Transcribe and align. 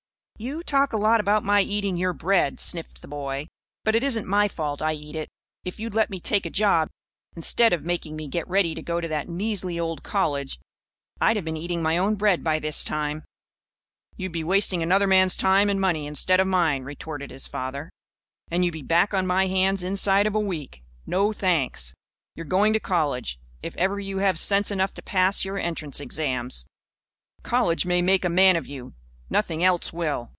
"You 0.37 0.63
talk 0.63 0.91
a 0.91 0.97
lot 0.97 1.19
about 1.19 1.43
my 1.43 1.61
eating 1.61 1.97
your 1.97 2.13
bread," 2.13 2.59
sniffed 2.59 3.03
the 3.03 3.07
boy. 3.07 3.45
"But 3.83 3.93
it 3.95 4.01
isn't 4.01 4.25
my 4.25 4.47
fault 4.47 4.81
I 4.81 4.93
eat 4.93 5.15
it. 5.15 5.29
If 5.63 5.79
you'd 5.79 5.93
let 5.93 6.09
me 6.09 6.19
take 6.19 6.47
a 6.47 6.49
job, 6.49 6.89
instead 7.35 7.73
of 7.73 7.85
making 7.85 8.15
me 8.15 8.27
get 8.27 8.47
ready 8.47 8.73
to 8.73 8.81
go 8.81 8.99
to 8.99 9.07
that 9.07 9.29
measly 9.29 9.79
old 9.79 10.01
college, 10.01 10.59
I'd 11.21 11.35
have 11.35 11.45
been 11.45 11.57
eating 11.57 11.83
my 11.83 11.95
own 11.95 12.15
bread 12.15 12.43
by 12.43 12.57
this 12.57 12.83
time." 12.83 13.23
"You'd 14.17 14.31
be 14.31 14.43
wasting 14.43 14.81
another 14.81 15.05
man's 15.05 15.35
time 15.35 15.69
and 15.69 15.79
money 15.79 16.07
instead 16.07 16.39
of 16.39 16.47
mine," 16.47 16.85
retorted 16.85 17.29
his 17.29 17.45
father. 17.45 17.91
"And 18.49 18.65
you'd 18.65 18.71
be 18.71 18.81
back 18.81 19.13
on 19.13 19.27
my 19.27 19.45
hands 19.45 19.83
inside 19.83 20.25
of 20.25 20.33
a 20.33 20.39
week. 20.39 20.81
No, 21.05 21.31
thanks. 21.33 21.93
You're 22.33 22.47
going 22.47 22.73
to 22.73 22.79
college 22.79 23.39
if 23.61 23.75
ever 23.77 23.99
you 23.99 24.17
have 24.17 24.39
sense 24.39 24.71
enough 24.71 24.95
to 24.95 25.03
pass 25.03 25.45
your 25.45 25.59
entrance 25.59 25.99
exams. 25.99 26.65
College 27.43 27.85
may 27.85 28.01
make 28.01 28.25
a 28.25 28.27
man 28.29 28.55
of 28.55 28.65
you. 28.65 28.95
Nothing 29.29 29.63
else 29.63 29.93
will. 29.93 30.29